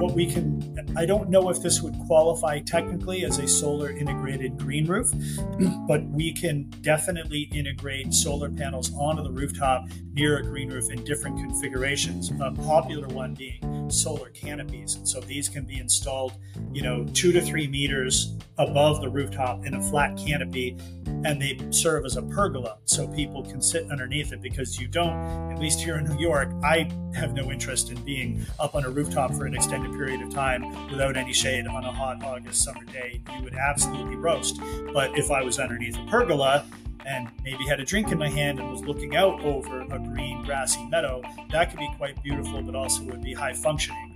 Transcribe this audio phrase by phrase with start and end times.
[0.00, 4.58] what we can, I don't know if this would qualify technically as a solar integrated
[4.58, 5.12] green roof,
[5.86, 11.04] but we can definitely integrate solar panels onto the rooftop near a green roof in
[11.04, 12.30] different configurations.
[12.40, 14.98] A popular one being solar canopies.
[15.04, 16.34] So these can be installed,
[16.72, 20.76] you know, two to three meters above the rooftop in a flat canopy,
[21.24, 25.14] and they serve as a pergola so people can sit underneath it because you don't,
[25.52, 28.90] at least here in New York, I have no interest in being up on a
[28.90, 32.84] rooftop for an extended period of time without any shade on a hot August summer
[32.84, 33.20] day.
[33.36, 34.60] You would absolutely roast.
[34.92, 36.64] But if I was underneath a pergola,
[37.06, 40.42] and maybe had a drink in my hand and was looking out over a green
[40.44, 44.14] grassy meadow, that could be quite beautiful, but also would be high functioning.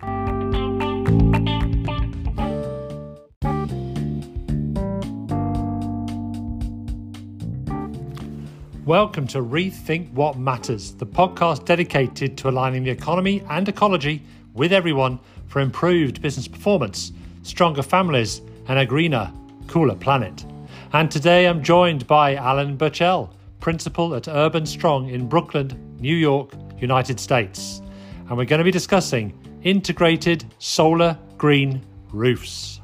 [8.85, 14.75] Welcome to Rethink What Matters, the podcast dedicated to aligning the economy and ecology with
[14.75, 15.19] everyone
[15.55, 17.13] for improved business performance,
[17.45, 19.33] stronger families, and a greener,
[19.69, 20.45] cooler planet.
[20.93, 27.21] And today I'm joined by Alan Burchell, Principal at Urbanstrong in Brooklyn, New York, United
[27.21, 27.83] States.
[28.29, 31.81] And we're going to be discussing integrated solar green
[32.11, 32.81] roofs.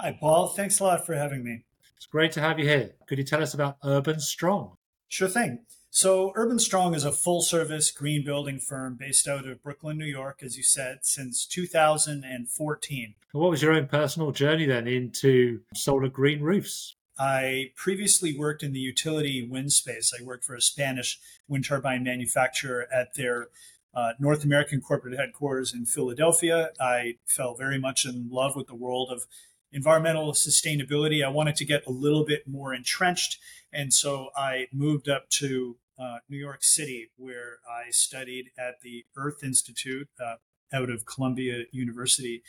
[0.00, 0.48] Hi, Paul.
[0.48, 1.62] Thanks a lot for having me.
[1.96, 2.96] It's great to have you here.
[3.06, 4.72] Could you tell us about Urbanstrong?
[5.06, 5.60] Sure thing.
[5.90, 10.42] So, Urbanstrong is a full service green building firm based out of Brooklyn, New York,
[10.42, 13.14] as you said, since 2014.
[13.32, 16.94] What was your own personal journey then into solar green roofs?
[17.18, 20.12] I previously worked in the utility wind space.
[20.18, 23.48] I worked for a Spanish wind turbine manufacturer at their
[23.94, 26.70] uh, North American corporate headquarters in Philadelphia.
[26.78, 29.26] I fell very much in love with the world of
[29.72, 31.24] environmental sustainability.
[31.24, 33.38] I wanted to get a little bit more entrenched.
[33.72, 39.04] And so I moved up to uh, New York City, where I studied at the
[39.16, 40.36] Earth Institute uh,
[40.72, 42.42] out of Columbia University.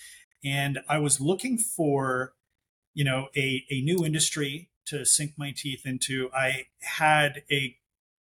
[0.44, 2.34] And I was looking for,
[2.94, 6.30] you know, a, a new industry to sink my teeth into.
[6.34, 7.78] I had a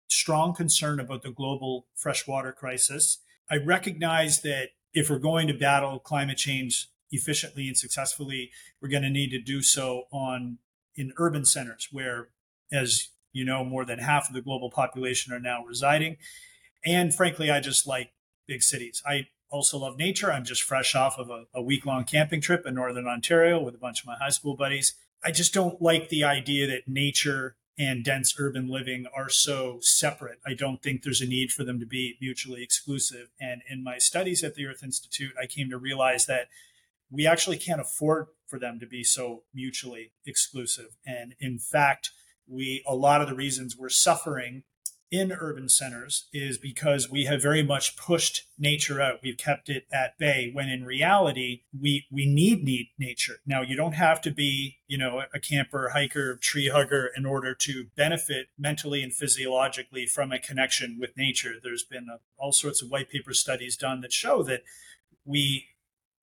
[0.08, 3.20] strong concern about the global freshwater crisis.
[3.50, 8.52] I recognized that if we're going to battle climate change efficiently and successfully,
[8.82, 10.58] we're going to need to do so on
[10.96, 12.30] in urban centers where,
[12.72, 16.18] as you know, more than half of the global population are now residing.
[16.86, 18.12] And frankly, I just like
[18.48, 19.04] big cities.
[19.06, 20.32] I also love nature.
[20.32, 23.76] I'm just fresh off of a, a week long camping trip in Northern Ontario with
[23.76, 24.94] a bunch of my high school buddies.
[25.24, 30.40] I just don't like the idea that nature and dense urban living are so separate.
[30.46, 33.30] I don't think there's a need for them to be mutually exclusive.
[33.40, 36.48] And in my studies at the Earth Institute, I came to realize that
[37.10, 40.98] we actually can't afford for them to be so mutually exclusive.
[41.06, 42.12] And in fact,
[42.48, 44.64] we a lot of the reasons we're suffering
[45.10, 49.20] in urban centers is because we have very much pushed nature out.
[49.24, 53.36] We've kept it at bay when in reality we we need need nature.
[53.46, 57.54] Now you don't have to be, you know, a camper, hiker, tree hugger in order
[57.56, 61.54] to benefit mentally and physiologically from a connection with nature.
[61.62, 64.64] There's been a, all sorts of white paper studies done that show that
[65.24, 65.68] we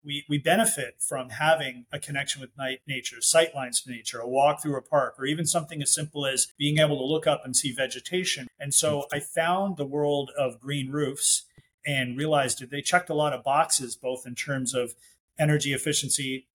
[0.05, 4.63] we, we benefit from having a connection with night nature, sightlines to nature, a walk
[4.63, 7.57] through a park, or even something as simple as being able to look up and
[7.57, 8.49] see vegetation.
[8.59, 11.45] And so I found the world of green roofs
[11.87, 14.95] and realized that they checked a lot of boxes, both in terms of
[15.39, 16.47] energy efficiency,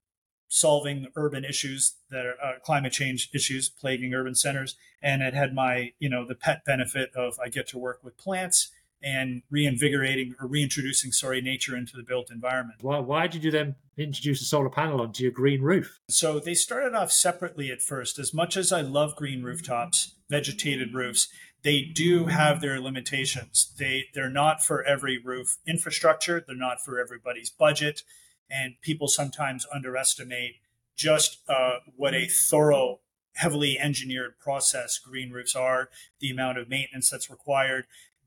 [0.47, 5.53] solving urban issues that are uh, climate change issues plaguing urban centers, and it had
[5.53, 8.69] my you know the pet benefit of I get to work with plants
[9.01, 12.79] and reinvigorating or reintroducing, sorry, nature into the built environment.
[12.81, 15.99] Why, why did you then introduce a solar panel onto your green roof?
[16.09, 18.19] So they started off separately at first.
[18.19, 21.29] As much as I love green rooftops, vegetated roofs,
[21.63, 23.73] they do have their limitations.
[23.77, 26.43] They they're not for every roof infrastructure.
[26.45, 28.03] They're not for everybody's budget,
[28.49, 30.55] and people sometimes underestimate
[30.95, 32.99] just uh, what a thorough
[33.35, 35.89] heavily engineered process green roofs are,
[36.19, 37.85] the amount of maintenance that's required,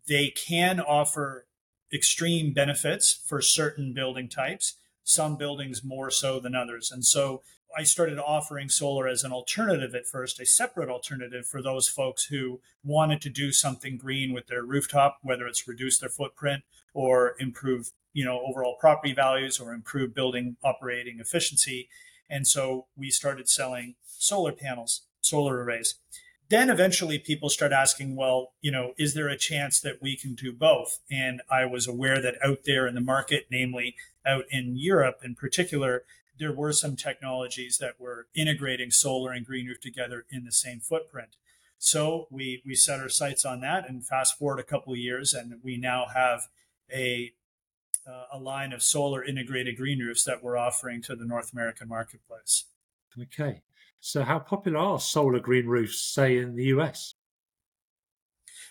[0.09, 1.47] they can offer
[1.93, 6.91] extreme benefits for certain building types, some buildings more so than others.
[6.91, 7.43] And so
[7.77, 12.27] I started offering solar as an alternative at first, a separate alternative for those folks
[12.27, 17.35] who wanted to do something green with their rooftop, whether it's reduce their footprint or
[17.39, 21.89] improve, you know, overall property values or improve building operating efficiency.
[22.29, 25.95] And so we started selling solar panels, solar arrays
[26.53, 30.35] then eventually people start asking, well, you know, is there a chance that we can
[30.35, 30.99] do both?
[31.11, 33.97] And I was aware that out there in the market, namely
[34.27, 36.05] out in Europe in particular,
[36.39, 40.81] there were some technologies that were integrating solar and green roof together in the same
[40.81, 41.37] footprint.
[41.79, 45.33] So we we set our sights on that, and fast forward a couple of years,
[45.33, 46.49] and we now have
[46.95, 47.33] a
[48.07, 51.89] uh, a line of solar integrated green roofs that we're offering to the North American
[51.89, 52.65] marketplace.
[53.21, 53.63] Okay,
[54.05, 57.15] so how popular are solar green roofs, say in the US?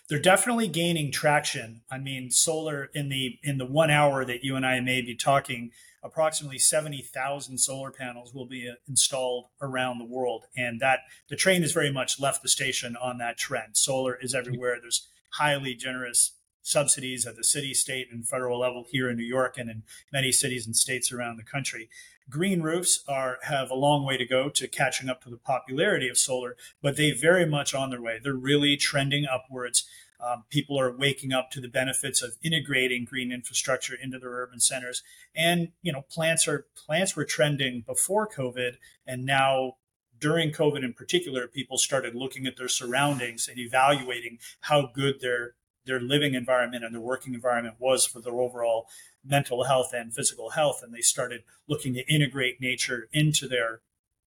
[0.09, 1.83] They're definitely gaining traction.
[1.89, 5.15] I mean, solar in the in the one hour that you and I may be
[5.15, 5.71] talking,
[6.03, 10.47] approximately 70,000 solar panels will be uh, installed around the world.
[10.57, 10.99] And that
[11.29, 13.77] the train has very much left the station on that trend.
[13.77, 14.79] Solar is everywhere.
[14.81, 19.57] There's highly generous subsidies at the city, state, and federal level here in New York
[19.57, 21.87] and in many cities and states around the country.
[22.29, 26.07] Green roofs are have a long way to go to catching up to the popularity
[26.07, 28.19] of solar, but they very much on their way.
[28.21, 29.85] They're really trending upwards.
[30.19, 34.59] Um, people are waking up to the benefits of integrating green infrastructure into their urban
[34.59, 35.01] centers.
[35.35, 38.75] And you know, plants are plants were trending before COVID,
[39.05, 39.77] and now
[40.19, 45.55] during COVID in particular, people started looking at their surroundings and evaluating how good their
[45.85, 48.87] their living environment and their working environment was for their overall
[49.25, 50.81] mental health and physical health.
[50.83, 53.81] And they started looking to integrate nature into their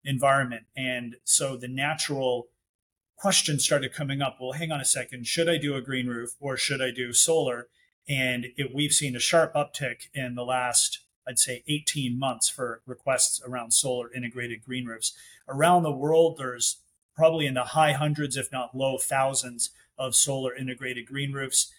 [0.03, 0.63] environment.
[0.75, 2.47] And so the natural
[3.15, 4.37] questions started coming up.
[4.41, 5.27] Well, hang on a second.
[5.27, 7.67] Should I do a green roof or should I do solar?
[8.09, 12.81] And it, we've seen a sharp uptick in the last, I'd say, 18 months for
[12.87, 15.13] requests around solar integrated green roofs.
[15.47, 16.77] Around the world, there's
[17.15, 21.71] probably in the high hundreds, if not low thousands, of solar integrated green roofs.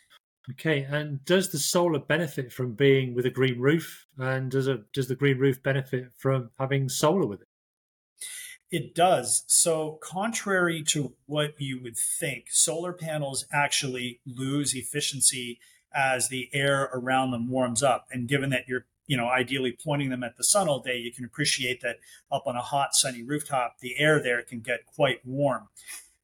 [0.51, 4.83] Okay, and does the solar benefit from being with a green roof, and does a
[4.93, 7.49] does the green roof benefit from having solar with it?
[8.73, 9.45] It does.
[9.47, 15.61] So, contrary to what you would think, solar panels actually lose efficiency
[15.95, 18.07] as the air around them warms up.
[18.11, 21.13] And given that you're, you know, ideally pointing them at the sun all day, you
[21.13, 21.99] can appreciate that
[22.33, 25.69] up on a hot, sunny rooftop, the air there can get quite warm.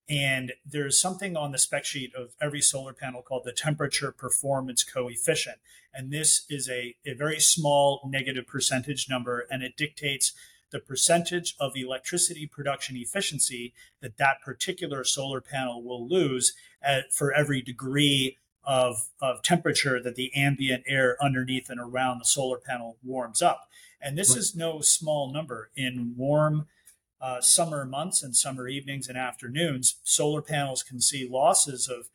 [0.08, 4.82] And there's something on the spec sheet of every solar panel called the temperature performance
[4.82, 5.58] coefficient.
[5.92, 10.32] And this is a, a very small negative percentage number, and it dictates
[10.70, 17.32] the percentage of electricity production efficiency that that particular solar panel will lose at, for
[17.32, 22.98] every degree of, of temperature that the ambient air underneath and around the solar panel
[23.02, 23.68] warms up.
[24.00, 24.38] And this right.
[24.38, 25.70] is no small number.
[25.74, 26.66] In warm
[27.20, 32.08] uh, summer months and summer evenings and afternoons, solar panels can see losses of,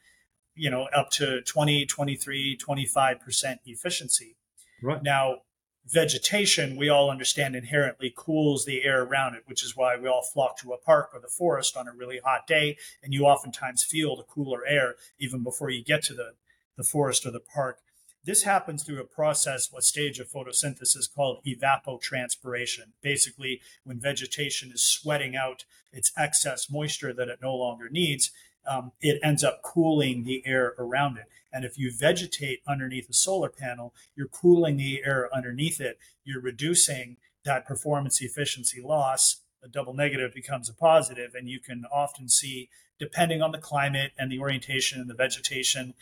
[0.55, 4.35] you know, up to 20, 23, 25% efficiency.
[4.81, 5.03] Right.
[5.03, 5.39] Now,
[5.85, 10.21] vegetation, we all understand inherently cools the air around it, which is why we all
[10.21, 12.77] flock to a park or the forest on a really hot day.
[13.01, 16.33] And you oftentimes feel the cooler air even before you get to the,
[16.77, 17.79] the forest or the park.
[18.25, 22.93] This happens through a process, a stage of photosynthesis called evapotranspiration.
[23.01, 28.31] Basically, when vegetation is sweating out its excess moisture that it no longer needs,
[28.65, 31.25] um, it ends up cooling the air around it.
[31.51, 35.99] And if you vegetate underneath a solar panel, you're cooling the air underneath it.
[36.23, 39.41] You're reducing that performance efficiency loss.
[39.61, 44.13] A double negative becomes a positive, and you can often see, depending on the climate
[44.17, 45.93] and the orientation and the vegetation,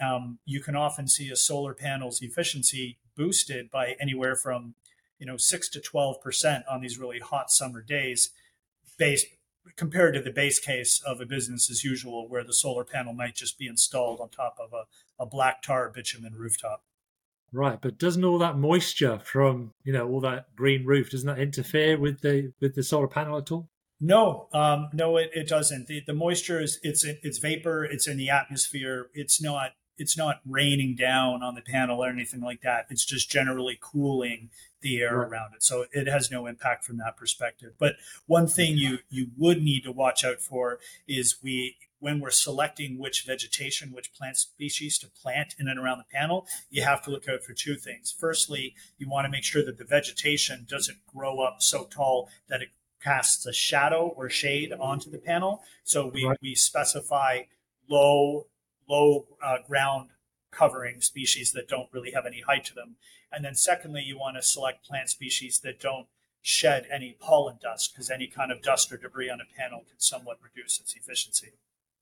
[0.00, 4.74] um, you can often see a solar panel's efficiency boosted by anywhere from
[5.18, 8.30] you know six to twelve percent on these really hot summer days,
[8.98, 9.26] based
[9.76, 13.34] compared to the base case of a business as usual, where the solar panel might
[13.34, 14.84] just be installed on top of a,
[15.22, 16.82] a black tar bitumen rooftop.
[17.52, 21.38] Right, but doesn't all that moisture from you know all that green roof doesn't that
[21.38, 23.68] interfere with the with the solar panel at all?
[24.00, 25.86] No, um, no, it, it doesn't.
[25.86, 27.84] The, the moisture is it's it's vapor.
[27.84, 29.10] It's in the atmosphere.
[29.12, 32.86] It's not it's not raining down on the panel or anything like that.
[32.88, 34.48] It's just generally cooling
[34.80, 35.28] the air right.
[35.28, 35.62] around it.
[35.62, 37.74] So it has no impact from that perspective.
[37.78, 42.30] But one thing you you would need to watch out for is we when we're
[42.30, 47.02] selecting which vegetation, which plant species to plant in and around the panel, you have
[47.04, 48.10] to look out for two things.
[48.18, 52.62] Firstly, you want to make sure that the vegetation doesn't grow up so tall that
[52.62, 52.68] it
[53.02, 55.62] casts a shadow or shade onto the panel.
[55.84, 56.38] So we, right.
[56.40, 57.42] we specify
[57.86, 58.46] low
[58.90, 60.10] low uh, ground
[60.50, 62.96] covering species that don't really have any height to them.
[63.32, 66.08] And then secondly, you want to select plant species that don't
[66.42, 69.98] shed any pollen dust because any kind of dust or debris on a panel can
[69.98, 71.52] somewhat reduce its efficiency.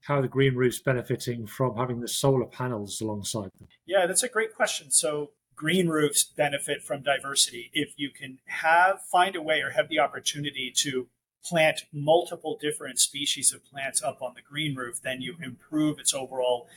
[0.02, 3.68] How are the green roofs benefiting from having the solar panels alongside them?
[3.84, 4.90] Yeah, that's a great question.
[4.90, 7.70] So green roofs benefit from diversity.
[7.74, 11.08] If you can have find a way or have the opportunity to
[11.48, 16.12] plant multiple different species of plants up on the green roof, then you improve its
[16.14, 16.68] overall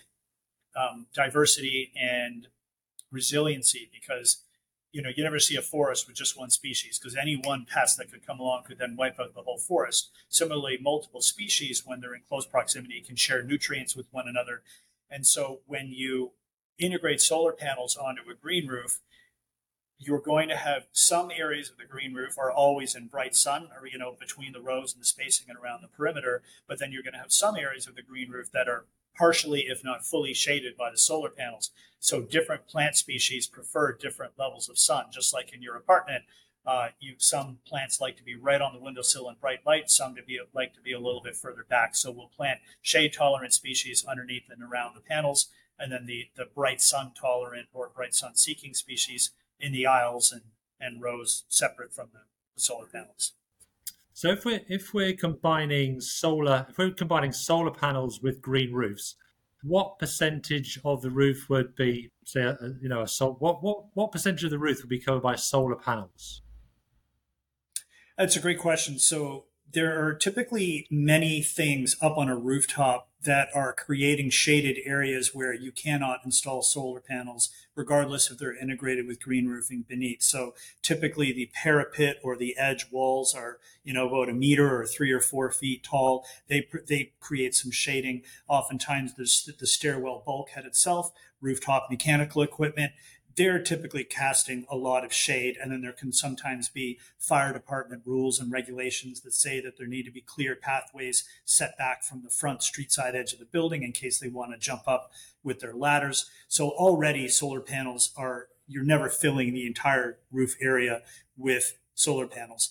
[0.76, 2.48] um, diversity and
[3.12, 4.44] resiliency because
[4.92, 7.98] you know, you never see a forest with just one species because any one pest
[7.98, 10.12] that could come along could then wipe out the whole forest.
[10.28, 14.64] Similarly, multiple species, when they're in close proximity, can share nutrients with one another.
[15.10, 16.32] And so when you
[16.78, 19.00] integrate solar panels onto a green roof,
[20.04, 23.70] you're going to have some areas of the green roof are always in bright sun
[23.80, 26.92] or you know between the rows and the spacing and around the perimeter but then
[26.92, 30.06] you're going to have some areas of the green roof that are partially, if not
[30.06, 31.72] fully, shaded by the solar panels.
[32.00, 36.24] So different plant species prefer different levels of sun, just like in your apartment.
[36.64, 40.16] Uh, you some plants like to be right on the windowsill in bright light, some
[40.16, 41.96] to be like to be a little bit further back.
[41.96, 45.48] So we'll plant shade tolerant species underneath and around the panels,
[45.80, 50.32] and then the the bright sun tolerant or bright sun seeking species in the aisles
[50.32, 50.44] and
[50.80, 52.22] and rows separate from the,
[52.62, 53.34] solar panels.
[54.14, 59.16] So if we're if we're combining solar if we're combining solar panels with green roofs,
[59.64, 63.86] what percentage of the roof would be say a, you know a sol- what what
[63.94, 66.42] what percentage of the roof would be covered by solar panels?
[68.18, 69.00] That's a great question.
[69.00, 75.30] So there are typically many things up on a rooftop that are creating shaded areas
[75.34, 80.24] where you cannot install solar panels, regardless if they're integrated with green roofing beneath.
[80.24, 84.88] So typically the parapet or the edge walls are, you know, about a meter or
[84.88, 86.26] three or four feet tall.
[86.48, 88.24] They, they create some shading.
[88.48, 92.94] Oftentimes there's the stairwell bulkhead itself, rooftop mechanical equipment
[93.36, 95.58] they're typically casting a lot of shade.
[95.62, 99.88] And then there can sometimes be fire department rules and regulations that say that there
[99.88, 103.46] need to be clear pathways set back from the front street side edge of the
[103.46, 105.12] building in case they want to jump up
[105.44, 106.30] with their ladders.
[106.48, 111.02] So already solar panels are, you're never filling the entire roof area
[111.38, 112.70] with solar panels.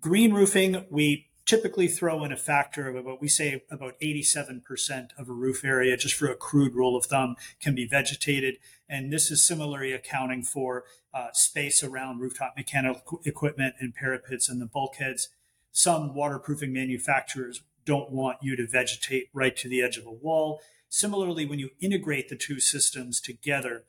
[0.00, 5.28] Green roofing, we typically throw in a factor of about, we say about 87% of
[5.30, 8.58] a roof area, just for a crude rule of thumb, can be vegetated.
[8.88, 14.60] And this is similarly accounting for uh, space around rooftop mechanical equipment and parapets and
[14.60, 15.28] the bulkheads.
[15.72, 20.60] Some waterproofing manufacturers don't want you to vegetate right to the edge of a wall.
[20.88, 23.84] Similarly, when you integrate the two systems together,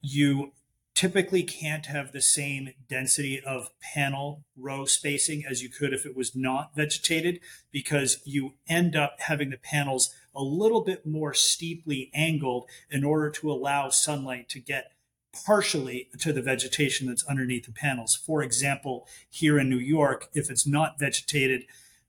[0.00, 0.52] you
[0.94, 6.16] typically can't have the same density of panel row spacing as you could if it
[6.16, 7.40] was not vegetated
[7.72, 13.30] because you end up having the panels a little bit more steeply angled in order
[13.30, 14.92] to allow sunlight to get
[15.32, 18.14] partially to the vegetation that's underneath the panels.
[18.14, 21.64] For example, here in New York, if it's not vegetated,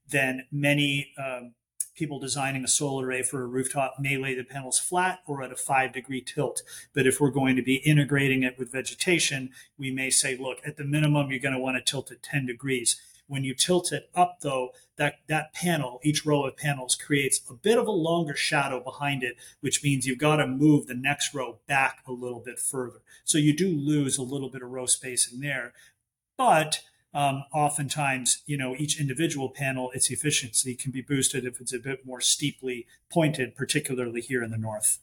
[0.09, 1.53] then many um,
[1.95, 5.51] people designing a solar array for a rooftop may lay the panels flat or at
[5.51, 6.63] a five degree tilt.
[6.93, 10.77] But if we're going to be integrating it with vegetation, we may say, look, at
[10.77, 12.99] the minimum, you're going to want to tilt it 10 degrees.
[13.31, 17.53] When you tilt it up, though, that, that panel, each row of panels, creates a
[17.53, 21.33] bit of a longer shadow behind it, which means you've got to move the next
[21.33, 22.99] row back a little bit further.
[23.23, 25.71] So you do lose a little bit of row spacing there.
[26.35, 26.81] But
[27.13, 31.79] um, oftentimes, you know, each individual panel, its efficiency can be boosted if it's a
[31.79, 34.99] bit more steeply pointed, particularly here in the north.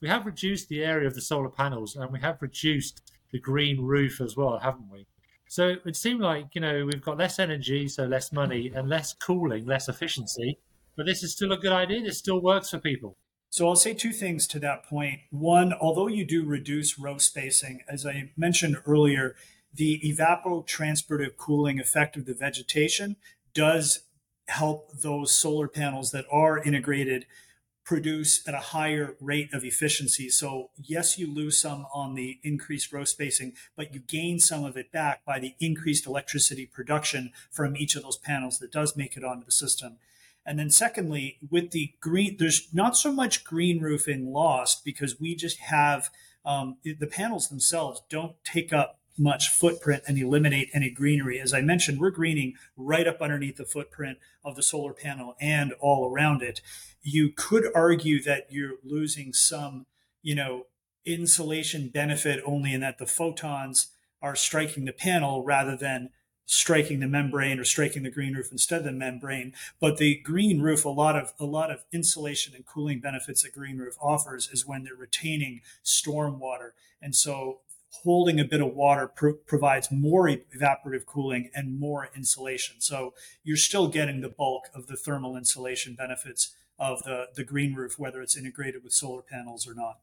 [0.00, 3.80] We have reduced the area of the solar panels and we have reduced the green
[3.80, 5.06] roof as well, haven't we?
[5.52, 9.12] So it seemed like, you know, we've got less energy, so less money, and less
[9.12, 10.56] cooling, less efficiency.
[10.96, 12.00] But this is still a good idea.
[12.00, 13.18] This still works for people.
[13.50, 15.20] So I'll say two things to that point.
[15.28, 19.36] One, although you do reduce row spacing, as I mentioned earlier,
[19.74, 23.16] the evapotranspirative cooling effect of the vegetation
[23.52, 24.04] does
[24.48, 27.26] help those solar panels that are integrated
[27.84, 30.28] produce at a higher rate of efficiency.
[30.28, 34.76] So yes, you lose some on the increased row spacing, but you gain some of
[34.76, 39.16] it back by the increased electricity production from each of those panels that does make
[39.16, 39.98] it onto the system.
[40.44, 45.34] And then secondly, with the green, there's not so much green roofing lost because we
[45.34, 46.10] just have
[46.44, 51.40] um, the panels themselves don't take up much footprint and eliminate any greenery.
[51.40, 55.72] As I mentioned, we're greening right up underneath the footprint of the solar panel and
[55.80, 56.60] all around it.
[57.02, 59.86] You could argue that you're losing some,
[60.22, 60.66] you know,
[61.04, 63.88] insulation benefit only in that the photons
[64.20, 66.10] are striking the panel rather than
[66.46, 69.54] striking the membrane or striking the green roof instead of the membrane.
[69.80, 73.52] But the green roof, a lot of a lot of insulation and cooling benefits that
[73.52, 76.74] green roof offers is when they're retaining storm water.
[77.00, 77.60] And so
[78.02, 79.06] holding a bit of water
[79.46, 82.76] provides more evaporative cooling and more insulation.
[82.80, 87.74] So you're still getting the bulk of the thermal insulation benefits of the, the green
[87.74, 89.98] roof, whether it's integrated with solar panels or not.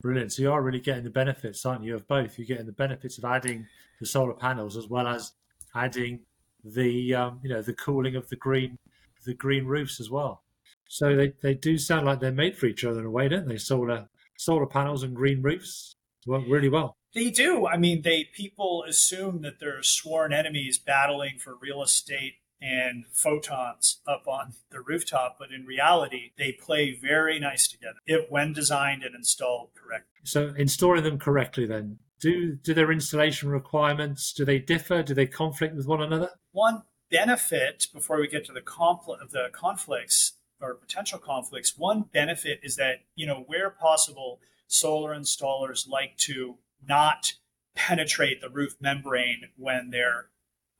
[0.00, 0.32] Brilliant.
[0.32, 2.38] So you are really getting the benefits, aren't you, of both?
[2.38, 3.66] You're getting the benefits of adding
[4.00, 5.32] the solar panels as well as
[5.74, 6.20] adding
[6.64, 8.78] the um, you know the cooling of the green
[9.24, 10.42] the green roofs as well.
[10.88, 13.48] So they, they do sound like they're made for each other in a way, don't
[13.48, 13.58] they?
[13.58, 16.96] Solar solar panels and green roofs work really well.
[17.14, 17.66] They do.
[17.66, 24.00] I mean, they people assume that they're sworn enemies battling for real estate and photons
[24.06, 29.02] up on the rooftop, but in reality, they play very nice together if when designed
[29.02, 30.20] and installed correctly.
[30.24, 35.02] So, installing them correctly, then do do their installation requirements do they differ?
[35.02, 36.30] Do they conflict with one another?
[36.52, 41.76] One benefit before we get to the conflict the conflicts or potential conflicts.
[41.76, 47.34] One benefit is that you know where possible, solar installers like to not
[47.74, 50.26] penetrate the roof membrane when they're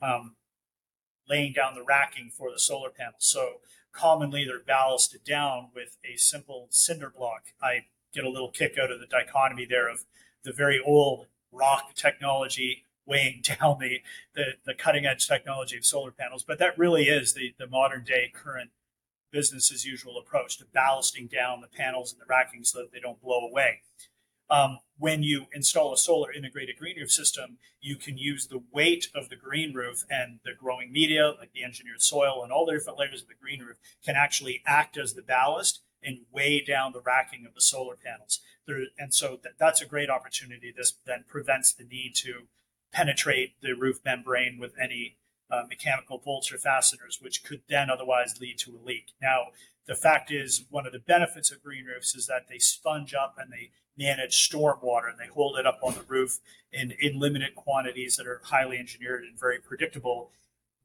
[0.00, 0.36] um,
[1.28, 3.16] laying down the racking for the solar panels.
[3.18, 3.60] So
[3.92, 7.52] commonly they're ballasted down with a simple cinder block.
[7.62, 10.04] I get a little kick out of the dichotomy there of
[10.44, 14.00] the very old rock technology weighing down the,
[14.34, 16.44] the, the cutting edge technology of solar panels.
[16.44, 18.70] But that really is the, the modern day current
[19.34, 23.00] business as usual approach to ballasting down the panels and the racking so that they
[23.00, 23.80] don't blow away.
[24.48, 29.08] Um, when you install a solar integrated green roof system, you can use the weight
[29.14, 32.72] of the green roof and the growing media, like the engineered soil and all the
[32.72, 36.92] different layers of the green roof, can actually act as the ballast and weigh down
[36.92, 38.40] the racking of the solar panels.
[38.66, 40.72] There, and so th- that's a great opportunity.
[40.76, 42.46] This then prevents the need to
[42.92, 45.16] penetrate the roof membrane with any
[45.50, 49.12] uh, mechanical bolts or fasteners, which could then otherwise lead to a leak.
[49.20, 49.48] Now,
[49.86, 53.36] the fact is, one of the benefits of green roofs is that they sponge up
[53.38, 56.38] and they manage storm water and they hold it up on the roof
[56.72, 60.30] in, in limited quantities that are highly engineered and very predictable.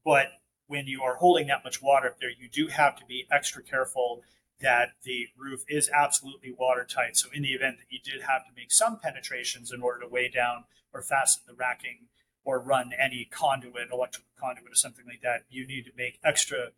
[0.06, 0.28] But
[0.68, 3.63] when you are holding that much water up there, you do have to be extra
[3.63, 4.22] careful
[4.62, 7.16] that the roof is absolutely watertight.
[7.16, 10.08] So in the event that you did have to make some penetrations in order to
[10.08, 12.09] weigh down or fasten the racking
[12.43, 16.69] or run any conduit, electrical conduit or something like that, you need to make extra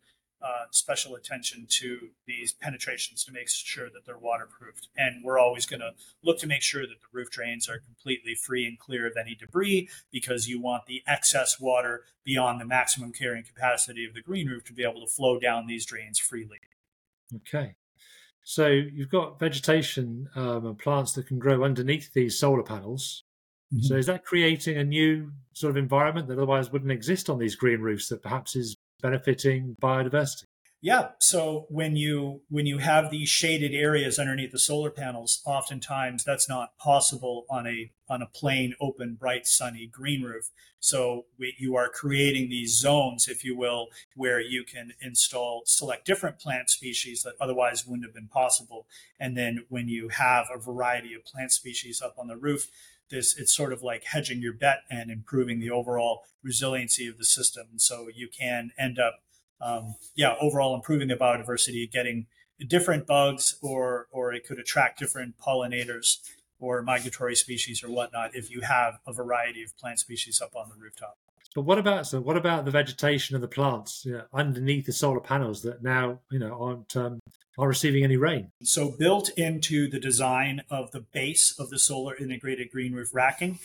[0.42, 4.88] uh, special attention to these penetrations to make sure that they're waterproofed.
[4.96, 5.92] And we're always going to
[6.24, 9.36] look to make sure that the roof drains are completely free and clear of any
[9.36, 14.48] debris because you want the excess water beyond the maximum carrying capacity of the green
[14.48, 16.58] roof to be able to flow down these drains freely.
[17.36, 17.76] Okay.
[18.42, 23.22] So you've got vegetation um, and plants that can grow underneath these solar panels.
[23.72, 23.86] Mm-hmm.
[23.86, 27.54] So is that creating a new sort of environment that otherwise wouldn't exist on these
[27.54, 30.44] green roofs that perhaps is benefiting biodiversity?
[30.84, 31.10] Yeah.
[31.20, 36.48] So when you when you have these shaded areas underneath the solar panels, oftentimes that's
[36.48, 40.50] not possible on a on a plain, open, bright, sunny green roof.
[40.80, 46.04] So we, you are creating these zones, if you will, where you can install select
[46.04, 48.88] different plant species that otherwise wouldn't have been possible.
[49.20, 52.68] And then when you have a variety of plant species up on the roof,
[53.12, 57.24] this it's sort of like hedging your bet and improving the overall resiliency of the
[57.24, 57.68] system.
[57.76, 59.20] So you can end up
[59.60, 62.26] um, yeah, overall improving the biodiversity, getting
[62.66, 66.18] different bugs, or or it could attract different pollinators
[66.58, 70.68] or migratory species or whatnot if you have a variety of plant species up on
[70.68, 71.18] the rooftop.
[71.54, 72.20] But what about so?
[72.20, 76.20] What about the vegetation of the plants you know, underneath the solar panels that now
[76.30, 77.20] you know aren't um,
[77.58, 78.50] are receiving any rain.
[78.62, 83.58] So, built into the design of the base of the solar integrated green roof racking,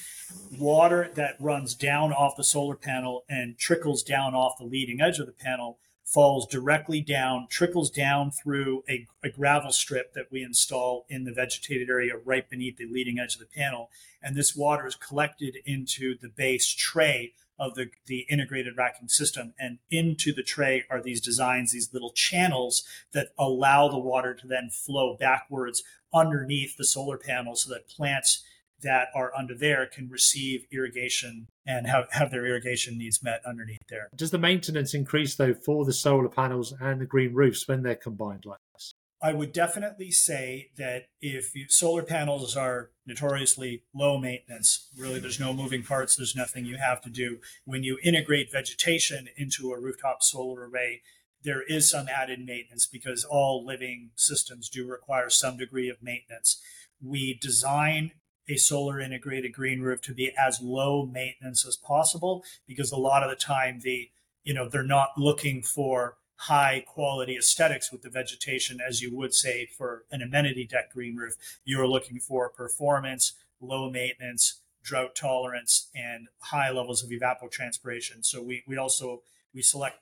[0.57, 5.19] water that runs down off the solar panel and trickles down off the leading edge
[5.19, 10.41] of the panel falls directly down, trickles down through a, a, gravel strip that we
[10.41, 13.89] install in the vegetated area right beneath the leading edge of the panel.
[14.23, 19.53] And this water is collected into the base tray of the, the integrated racking system.
[19.59, 24.47] And into the tray are these designs, these little channels that allow the water to
[24.47, 28.43] then flow backwards underneath the solar panel so that plants
[28.83, 33.79] that are under there can receive irrigation and have, have their irrigation needs met underneath
[33.89, 34.07] there.
[34.15, 37.95] Does the maintenance increase though for the solar panels and the green roofs when they're
[37.95, 38.93] combined like this?
[39.21, 45.39] I would definitely say that if you, solar panels are notoriously low maintenance, really there's
[45.39, 47.39] no moving parts, there's nothing you have to do.
[47.65, 51.01] When you integrate vegetation into a rooftop solar array,
[51.43, 56.61] there is some added maintenance because all living systems do require some degree of maintenance.
[57.01, 58.11] We design
[58.49, 63.23] a solar integrated green roof to be as low maintenance as possible because a lot
[63.23, 64.09] of the time the
[64.43, 69.33] you know they're not looking for high quality aesthetics with the vegetation as you would
[69.33, 75.89] say for an amenity deck green roof you're looking for performance low maintenance drought tolerance
[75.95, 79.21] and high levels of evapotranspiration so we, we also
[79.53, 79.97] we select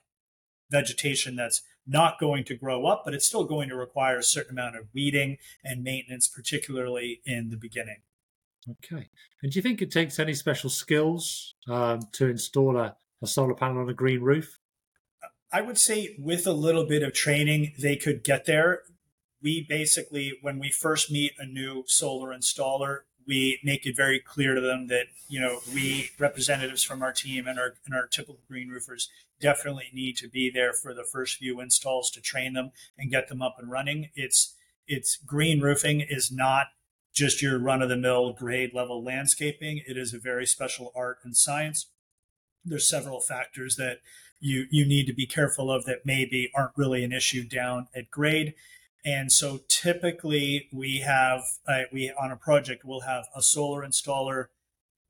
[0.70, 4.58] vegetation that's not going to grow up but it's still going to require a certain
[4.58, 8.02] amount of weeding and maintenance particularly in the beginning
[8.68, 9.08] Okay.
[9.42, 13.54] And do you think it takes any special skills um, to install a, a solar
[13.54, 14.58] panel on a green roof?
[15.56, 18.82] I would say with a little bit of training, they could get there.
[19.42, 24.54] We basically, when we first meet a new solar installer, we make it very clear
[24.54, 28.42] to them that you know we representatives from our team and our and our typical
[28.46, 29.08] green roofers
[29.40, 33.28] definitely need to be there for the first few installs to train them and get
[33.28, 34.10] them up and running.
[34.14, 34.54] It's
[34.86, 36.66] it's green roofing is not
[37.14, 39.80] just your run of the mill grade level landscaping.
[39.88, 41.86] It is a very special art and science.
[42.62, 44.00] There's several factors that
[44.40, 48.10] you you need to be careful of that maybe aren't really an issue down at
[48.10, 48.54] grade.
[49.04, 54.46] And so typically we have uh, we on a project we'll have a solar installer,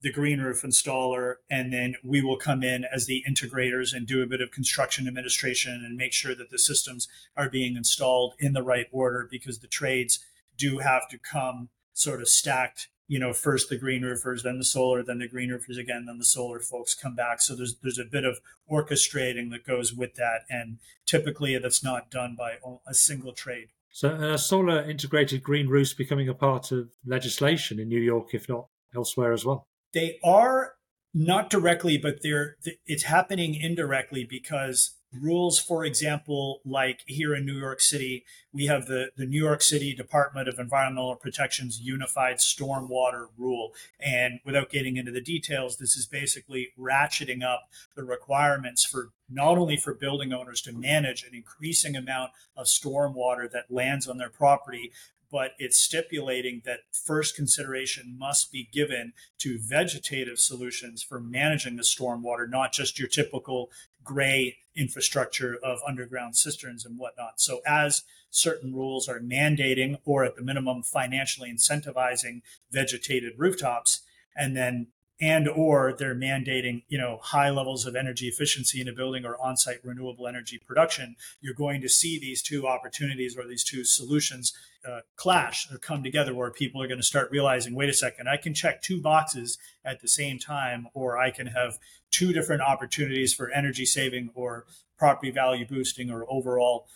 [0.02, 4.22] the green roof installer, and then we will come in as the integrators and do
[4.22, 8.52] a bit of construction administration and make sure that the systems are being installed in
[8.52, 10.20] the right order because the trades
[10.56, 14.64] do have to come sort of stacked you know, first the green roofers, then the
[14.64, 17.40] solar, then the green roofers again, then the solar folks come back.
[17.40, 18.40] So there's there's a bit of
[18.70, 23.68] orchestrating that goes with that, and typically that's not done by a single trade.
[23.90, 28.46] So, uh, solar integrated green roofs becoming a part of legislation in New York, if
[28.46, 29.66] not elsewhere as well.
[29.94, 30.74] They are
[31.14, 37.58] not directly, but they're it's happening indirectly because rules, for example, like here in New
[37.58, 43.28] York City, we have the, the New York City Department of Environmental Protection's Unified Stormwater
[43.36, 43.72] Rule.
[44.00, 49.58] And without getting into the details, this is basically ratcheting up the requirements for not
[49.58, 54.30] only for building owners to manage an increasing amount of stormwater that lands on their
[54.30, 54.92] property,
[55.30, 61.82] but it's stipulating that first consideration must be given to vegetative solutions for managing the
[61.82, 63.70] stormwater, not just your typical
[64.04, 67.40] gray infrastructure of underground cisterns and whatnot.
[67.40, 74.02] So, as certain rules are mandating or at the minimum financially incentivizing vegetated rooftops,
[74.36, 74.88] and then
[75.20, 79.36] and or they're mandating you know high levels of energy efficiency in a building or
[79.40, 84.52] on-site renewable energy production you're going to see these two opportunities or these two solutions
[84.86, 88.28] uh, clash or come together where people are going to start realizing wait a second
[88.28, 91.78] i can check two boxes at the same time or i can have
[92.10, 94.66] two different opportunities for energy saving or
[94.98, 96.86] property value boosting or overall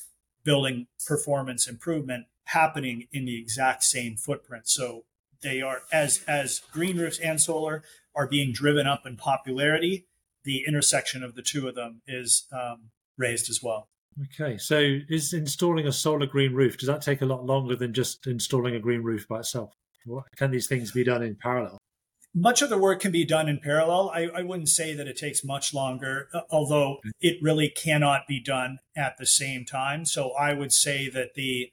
[0.44, 4.68] building performance improvement happening in the exact same footprint.
[4.68, 5.04] So
[5.42, 7.82] they are as as green roofs and solar
[8.14, 10.06] are being driven up in popularity,
[10.44, 13.88] the intersection of the two of them is um, raised as well.
[14.24, 17.94] Okay, so is installing a solar green roof does that take a lot longer than
[17.94, 19.72] just installing a green roof by itself?
[20.36, 21.78] Can these things be done in parallel?
[22.34, 24.10] Much of the work can be done in parallel.
[24.14, 28.40] I, I wouldn't say that it takes much longer, uh, although it really cannot be
[28.40, 30.04] done at the same time.
[30.04, 31.70] So I would say that the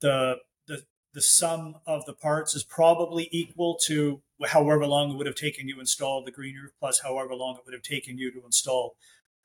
[0.00, 5.26] the the the sum of the parts is probably equal to however long it would
[5.26, 8.18] have taken you to install the green roof plus however long it would have taken
[8.18, 8.96] you to install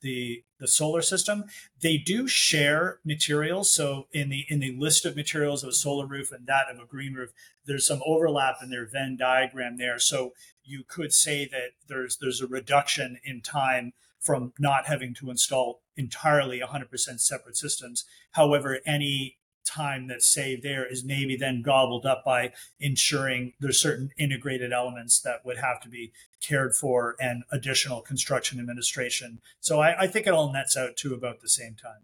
[0.03, 1.45] the the solar system.
[1.81, 3.73] They do share materials.
[3.73, 6.79] So in the in the list of materials of a solar roof and that of
[6.79, 7.31] a green roof
[7.65, 9.97] there's some overlap in their venn diagram there.
[9.97, 15.29] So you could say that there's there's a reduction in time from not having to
[15.29, 18.05] install entirely 100% separate systems.
[18.31, 24.11] However any time that's saved there is maybe then gobbled up by ensuring there's certain
[24.17, 29.39] integrated elements that would have to be cared for and additional construction administration.
[29.59, 32.03] So I, I think it all nets out to about the same time.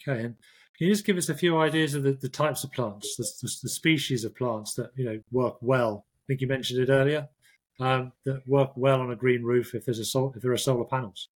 [0.00, 0.24] Okay.
[0.24, 0.34] And
[0.76, 3.24] can you just give us a few ideas of the, the types of plants, the,
[3.42, 6.06] the, the, species of plants that you know work well?
[6.16, 7.28] I think you mentioned it earlier.
[7.80, 10.56] Um, that work well on a green roof if there's a sol- if there are
[10.56, 11.28] solar panels.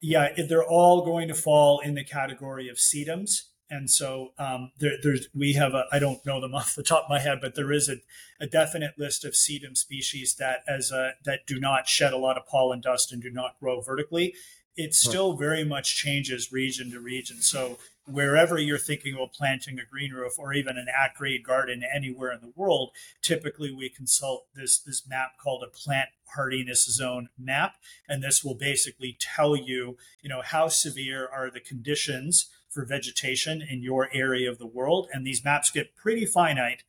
[0.00, 4.98] Yeah, they're all going to fall in the category of sedums and so um, there,
[5.02, 7.54] there's we have a I don't know them off the top of my head, but
[7.54, 7.96] there is a,
[8.38, 12.36] a definite list of sedum species that as a, that do not shed a lot
[12.36, 14.34] of pollen dust and do not grow vertically.
[14.76, 17.42] It still very much changes region to region.
[17.42, 21.82] So wherever you're thinking about planting a green roof or even an at grade garden
[21.94, 22.90] anywhere in the world,
[23.22, 27.74] typically we consult this this map called a plant hardiness zone map,
[28.08, 33.62] and this will basically tell you you know how severe are the conditions for vegetation
[33.62, 35.08] in your area of the world.
[35.12, 36.82] And these maps get pretty finite.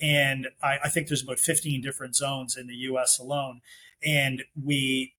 [0.00, 3.60] And I, I think there's about 15 different zones in the US alone.
[4.04, 5.14] And we,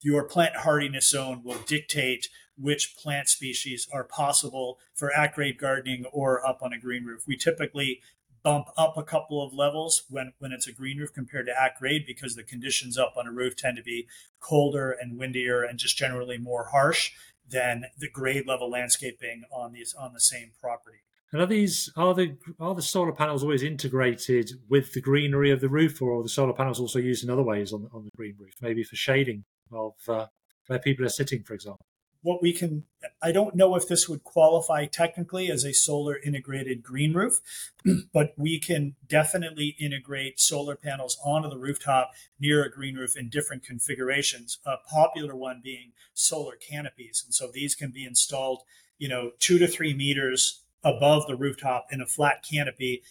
[0.00, 6.04] your plant hardiness zone will dictate which plant species are possible for at grade gardening
[6.12, 7.22] or up on a green roof.
[7.26, 8.00] We typically
[8.42, 11.78] bump up a couple of levels when, when it's a green roof compared to at
[11.78, 14.08] grade because the conditions up on a roof tend to be
[14.40, 17.12] colder and windier and just generally more harsh
[17.48, 20.98] than the grade level landscaping on these on the same property.
[21.32, 25.60] And are these are the are the solar panels always integrated with the greenery of
[25.60, 28.10] the roof, or are the solar panels also used in other ways on on the
[28.16, 30.26] green roof, maybe for shading of uh,
[30.66, 31.84] where people are sitting, for example?
[32.22, 32.84] What we can
[33.20, 37.40] I don't know if this would qualify technically as a solar integrated green roof,
[38.12, 43.28] but we can definitely integrate solar panels onto the rooftop near a green roof in
[43.28, 44.58] different configurations.
[44.64, 47.22] A popular one being solar canopies.
[47.24, 48.62] And so these can be installed,
[48.98, 53.02] you know, two to three meters above the rooftop in a flat canopy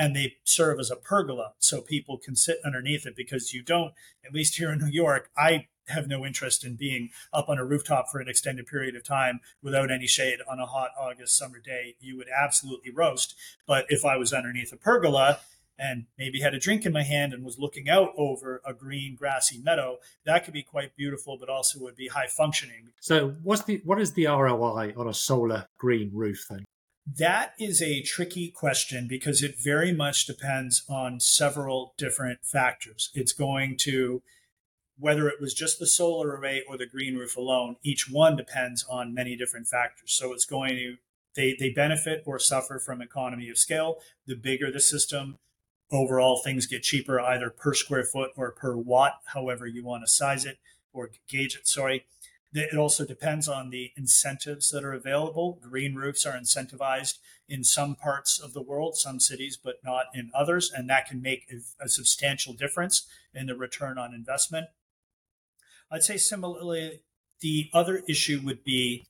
[0.00, 3.92] and they serve as a pergola so people can sit underneath it because you don't
[4.24, 7.64] at least here in new york i have no interest in being up on a
[7.64, 11.58] rooftop for an extended period of time without any shade on a hot August summer
[11.58, 11.96] day.
[12.00, 13.34] You would absolutely roast.
[13.66, 15.40] But if I was underneath a pergola,
[15.80, 19.16] and maybe had a drink in my hand and was looking out over a green
[19.16, 23.64] grassy meadow that could be quite beautiful but also would be high functioning so what's
[23.64, 26.64] the what is the roi on a solar green roof then
[27.18, 33.32] that is a tricky question because it very much depends on several different factors it's
[33.32, 34.22] going to
[35.00, 38.84] whether it was just the solar array or the green roof alone, each one depends
[38.88, 40.12] on many different factors.
[40.12, 40.96] So it's going to
[41.36, 43.98] they they benefit or suffer from economy of scale.
[44.26, 45.38] The bigger the system,
[45.90, 50.12] overall things get cheaper either per square foot or per watt, however you want to
[50.12, 50.58] size it
[50.92, 51.66] or gauge it.
[51.66, 52.06] Sorry.
[52.52, 55.60] It also depends on the incentives that are available.
[55.62, 60.32] Green roofs are incentivized in some parts of the world, some cities, but not in
[60.34, 60.72] others.
[60.74, 64.66] And that can make a, a substantial difference in the return on investment.
[65.90, 67.02] I'd say similarly,
[67.40, 69.06] the other issue would be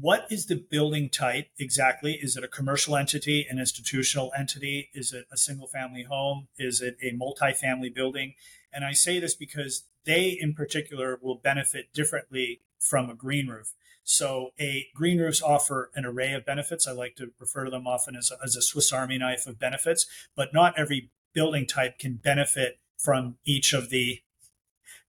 [0.00, 2.14] what is the building type exactly?
[2.14, 4.88] Is it a commercial entity, an institutional entity?
[4.94, 6.46] Is it a single family home?
[6.58, 8.34] Is it a multifamily building?
[8.72, 13.74] And I say this because they, in particular, will benefit differently from a green roof.
[14.04, 16.86] So, a green roofs offer an array of benefits.
[16.86, 19.58] I like to refer to them often as a, as a Swiss Army knife of
[19.58, 24.22] benefits, but not every building type can benefit from each of the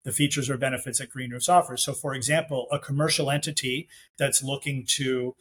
[0.04, 1.84] the features or benefits that Green Roofs offers.
[1.84, 3.88] So, for example, a commercial entity
[4.18, 5.34] that's looking to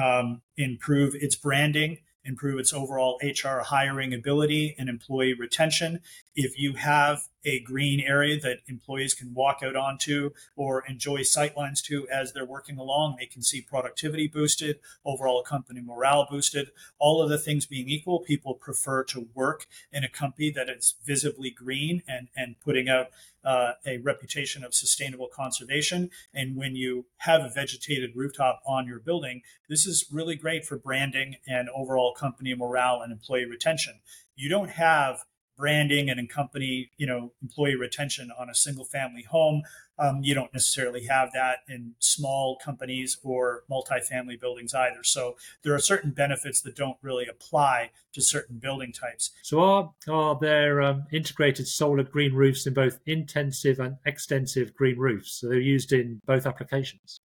[0.00, 6.00] um, improve its branding, improve its overall HR hiring ability and employee retention.
[6.34, 11.82] If you have a green area that employees can walk out onto or enjoy sightlines
[11.84, 16.72] to as they're working along, they can see productivity boosted, overall company morale boosted.
[16.98, 20.96] All of the things being equal, people prefer to work in a company that is
[21.04, 23.06] visibly green and, and putting out
[23.44, 26.10] uh, a reputation of sustainable conservation.
[26.34, 30.76] And when you have a vegetated rooftop on your building, this is really great for
[30.76, 34.00] branding and overall company morale and employee retention.
[34.34, 35.24] You don't have
[35.56, 39.62] branding and company, you know, employee retention on a single family home.
[39.98, 45.02] Um, you don't necessarily have that in small companies or multifamily buildings either.
[45.02, 49.30] So there are certain benefits that don't really apply to certain building types.
[49.42, 54.98] So are are there um, integrated solar green roofs in both intensive and extensive green
[54.98, 55.40] roofs?
[55.40, 57.20] So they're used in both applications.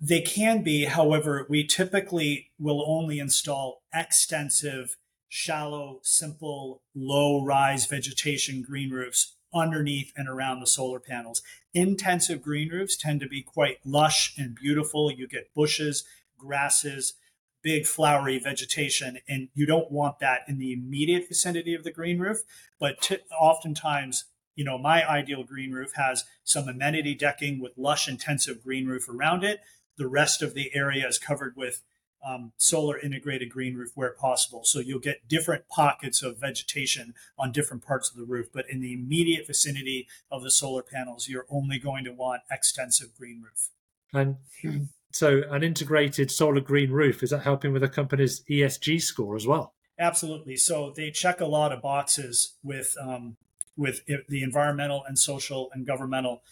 [0.00, 4.96] They can be, however, we typically will only install extensive
[5.30, 11.40] shallow, simple, low rise vegetation green roofs underneath and around the solar panels.
[11.72, 15.10] Intensive green roofs tend to be quite lush and beautiful.
[15.10, 16.04] You get bushes,
[16.36, 17.14] grasses,
[17.62, 22.18] big flowery vegetation, and you don't want that in the immediate vicinity of the green
[22.18, 22.38] roof.
[22.80, 24.24] But t- oftentimes,
[24.56, 29.08] you know, my ideal green roof has some amenity decking with lush, intensive green roof
[29.08, 29.60] around it.
[29.96, 31.82] The rest of the area is covered with
[32.24, 34.62] um, solar integrated green roof where possible.
[34.64, 38.80] So you'll get different pockets of vegetation on different parts of the roof, but in
[38.80, 43.70] the immediate vicinity of the solar panels, you're only going to want extensive green roof.
[44.12, 49.36] And so, an integrated solar green roof is that helping with a company's ESG score
[49.36, 49.74] as well?
[50.00, 50.56] Absolutely.
[50.56, 53.36] So they check a lot of boxes with um,
[53.76, 56.42] with the environmental and social and governmental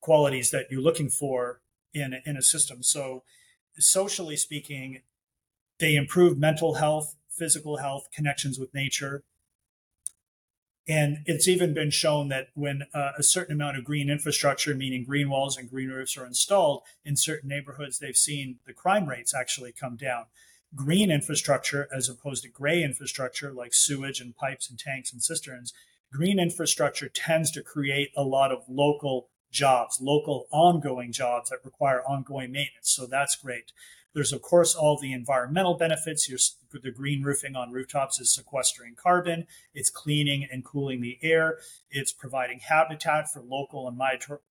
[0.00, 1.60] qualities that you're looking for
[1.92, 2.84] in in a system.
[2.84, 3.24] So
[3.80, 5.02] socially speaking,
[5.78, 9.24] they improve mental health, physical health, connections with nature.
[10.86, 15.04] And it's even been shown that when uh, a certain amount of green infrastructure, meaning
[15.04, 19.34] green walls and green roofs, are installed in certain neighborhoods, they've seen the crime rates
[19.34, 20.26] actually come down.
[20.74, 25.72] Green infrastructure, as opposed to gray infrastructure like sewage and pipes and tanks and cisterns,
[26.12, 32.02] green infrastructure tends to create a lot of local jobs, local ongoing jobs that require
[32.02, 32.90] ongoing maintenance.
[32.90, 33.72] So that's great.
[34.12, 36.28] There's, of course, all the environmental benefits.
[36.28, 36.38] Your,
[36.82, 41.58] the green roofing on rooftops is sequestering carbon, it's cleaning and cooling the air,
[41.90, 43.98] it's providing habitat for local and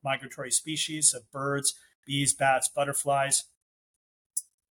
[0.04, 3.46] migratory species of birds, bees, bats, butterflies.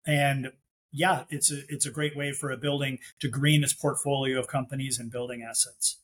[0.06, 0.52] And
[0.92, 4.48] yeah, it's a, it's a great way for a building to green its portfolio of
[4.48, 5.98] companies and building assets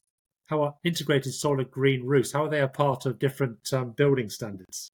[0.51, 2.33] how are integrated solar green roofs?
[2.33, 4.91] How are they a part of different um, building standards?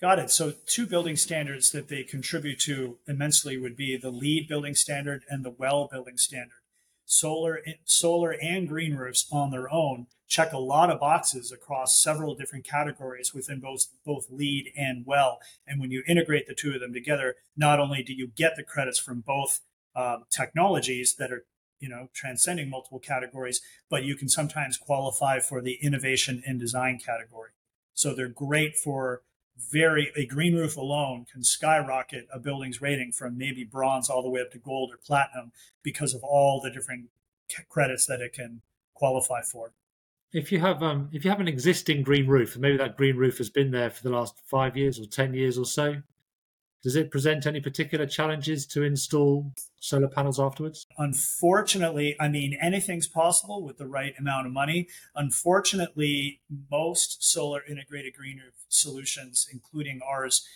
[0.00, 0.30] Got it.
[0.30, 5.22] So, two building standards that they contribute to immensely would be the LEED building standard
[5.28, 6.58] and the WELL building standard.
[7.04, 12.34] Solar, solar and green roofs on their own check a lot of boxes across several
[12.34, 15.38] different categories within both both LEED and WELL.
[15.66, 18.62] And when you integrate the two of them together, not only do you get the
[18.62, 19.60] credits from both
[19.96, 21.44] um, technologies that are
[21.80, 26.98] you know transcending multiple categories, but you can sometimes qualify for the innovation in design
[26.98, 27.50] category.
[27.94, 29.22] So they're great for
[29.58, 34.30] very a green roof alone can skyrocket a building's rating from maybe bronze all the
[34.30, 37.06] way up to gold or platinum because of all the different
[37.68, 38.60] credits that it can
[38.94, 39.72] qualify for.
[40.32, 43.16] If you have um, if you have an existing green roof, and maybe that green
[43.16, 46.02] roof has been there for the last five years or ten years or so,
[46.82, 50.86] does it present any particular challenges to install solar panels afterwards?
[50.96, 54.88] Unfortunately, I mean, anything's possible with the right amount of money.
[55.14, 60.46] Unfortunately, most solar integrated green roof solutions, including ours,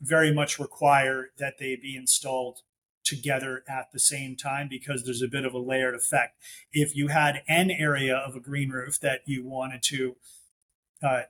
[0.00, 2.60] very much require that they be installed
[3.04, 6.38] together at the same time because there's a bit of a layered effect.
[6.72, 10.16] If you had an area of a green roof that you wanted to
[11.02, 11.22] uh,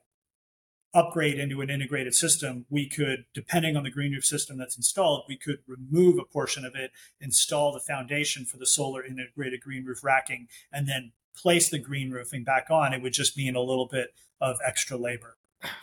[0.94, 5.24] upgrade into an integrated system, we could, depending on the green roof system that's installed,
[5.28, 9.84] we could remove a portion of it, install the foundation for the solar integrated green
[9.84, 12.92] roof racking, and then place the green roofing back on.
[12.92, 15.36] It would just mean a little bit of extra labor.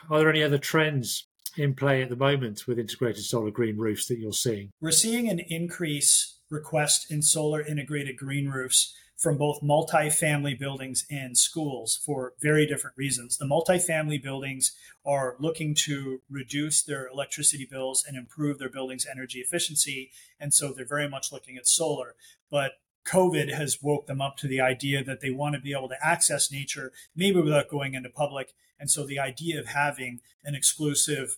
[0.09, 1.25] Are there any other trends
[1.57, 4.69] in play at the moment with integrated solar green roofs that you're seeing?
[4.81, 11.37] We're seeing an increase request in solar integrated green roofs from both multifamily buildings and
[11.37, 13.37] schools for very different reasons.
[13.37, 14.71] The multifamily buildings
[15.05, 20.11] are looking to reduce their electricity bills and improve their building's energy efficiency.
[20.39, 22.15] And so they're very much looking at solar.
[22.49, 22.73] But
[23.05, 26.05] COVID has woke them up to the idea that they want to be able to
[26.05, 28.53] access nature, maybe without going into public.
[28.79, 31.35] And so the idea of having an exclusive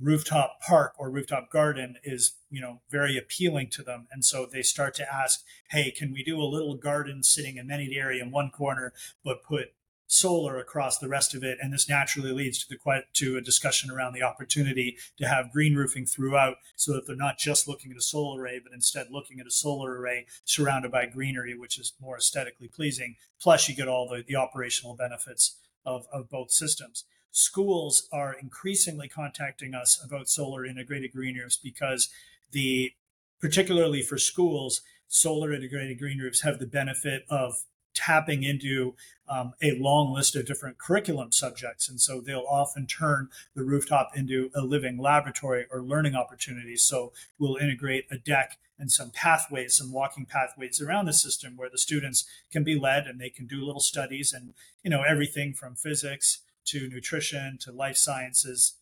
[0.00, 4.06] rooftop park or rooftop garden is you know very appealing to them.
[4.10, 7.66] And so they start to ask hey can we do a little garden sitting in
[7.66, 8.92] amenity area in one corner
[9.24, 9.72] but put
[10.10, 11.58] solar across the rest of it?
[11.60, 15.74] And this naturally leads to the to a discussion around the opportunity to have green
[15.74, 19.40] roofing throughout so that they're not just looking at a solar array but instead looking
[19.40, 23.16] at a solar array surrounded by greenery which is more aesthetically pleasing.
[23.40, 29.08] Plus you get all the, the operational benefits of, of both systems schools are increasingly
[29.08, 32.08] contacting us about solar integrated green roofs because
[32.52, 32.92] the
[33.40, 37.64] particularly for schools solar integrated green roofs have the benefit of
[37.94, 38.94] tapping into
[39.28, 41.88] um, a long list of different curriculum subjects.
[41.88, 46.76] And so they'll often turn the rooftop into a living laboratory or learning opportunity.
[46.76, 51.68] So we'll integrate a deck and some pathways, some walking pathways around the system where
[51.68, 55.52] the students can be led and they can do little studies and, you know, everything
[55.52, 56.38] from physics
[56.70, 58.78] to nutrition to life sciences.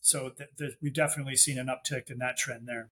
[0.00, 2.90] So th- th- we've definitely seen an uptick in that trend there.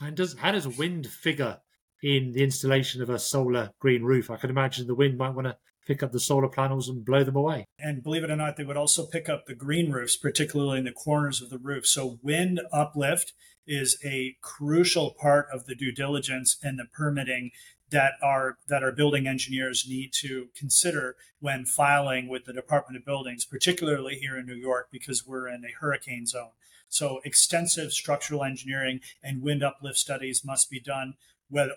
[0.00, 1.58] And does how does wind figure
[2.02, 4.30] in the installation of a solar green roof?
[4.30, 7.24] I can imagine the wind might want to pick up the solar panels and blow
[7.24, 7.66] them away.
[7.78, 10.84] And believe it or not, they would also pick up the green roofs, particularly in
[10.84, 11.86] the corners of the roof.
[11.86, 13.32] So wind uplift
[13.66, 17.50] is a crucial part of the due diligence and the permitting
[17.90, 23.04] that our that our building engineers need to consider when filing with the Department of
[23.04, 26.50] Buildings, particularly here in New York, because we're in a hurricane zone.
[26.88, 31.14] So extensive structural engineering and wind uplift studies must be done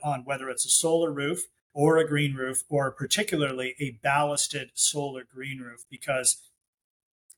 [0.03, 5.23] on whether it's a solar roof or a green roof, or particularly a ballasted solar
[5.23, 6.37] green roof, because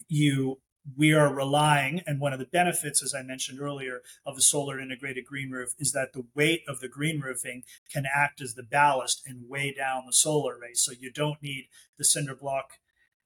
[0.09, 0.59] you
[0.97, 4.79] we are relying, and one of the benefits, as I mentioned earlier, of a solar
[4.79, 8.63] integrated green roof is that the weight of the green roofing can act as the
[8.63, 10.73] ballast and weigh down the solar array.
[10.73, 12.73] So you don't need the cinder block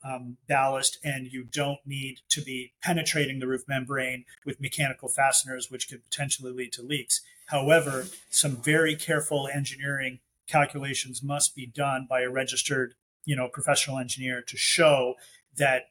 [0.04, 5.69] um, ballast and you don't need to be penetrating the roof membrane with mechanical fasteners,
[5.69, 7.22] which could potentially lead to leaks.
[7.48, 12.95] However, some very careful engineering calculations must be done by a registered,
[13.26, 15.15] you know, professional engineer to show
[15.58, 15.89] that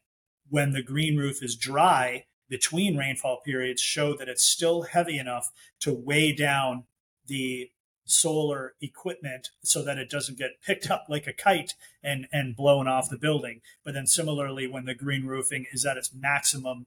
[0.50, 5.50] when the green roof is dry between rainfall periods show that it's still heavy enough
[5.80, 6.84] to weigh down
[7.26, 7.70] the
[8.04, 12.88] solar equipment so that it doesn't get picked up like a kite and and blown
[12.88, 13.60] off the building.
[13.84, 16.86] But then similarly when the green roofing is at its maximum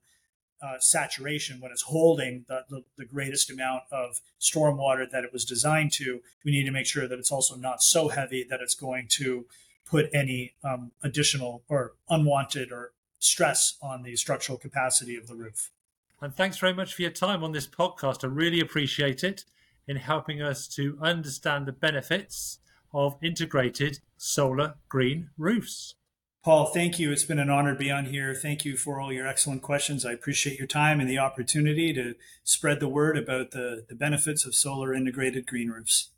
[0.61, 5.43] uh, saturation when it's holding the, the, the, greatest amount of stormwater that it was
[5.43, 8.75] designed to we need to make sure that it's also not so heavy that it's
[8.75, 9.47] going to
[9.89, 12.91] put any um, additional or unwanted or
[13.21, 15.71] stress on the structural capacity of the roof.
[16.21, 18.23] And thanks very much for your time on this podcast.
[18.23, 19.45] I really appreciate it
[19.87, 22.59] in helping us to understand the benefits
[22.93, 25.95] of integrated solar green roofs.
[26.43, 27.11] Paul, thank you.
[27.11, 28.33] It's been an honor to be on here.
[28.33, 30.05] Thank you for all your excellent questions.
[30.05, 34.45] I appreciate your time and the opportunity to spread the word about the, the benefits
[34.45, 36.09] of solar integrated green roofs.